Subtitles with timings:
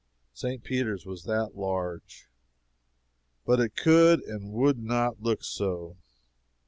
[0.33, 0.63] St.
[0.63, 2.27] Peter's was that large,
[3.45, 5.95] but it could and would not look so.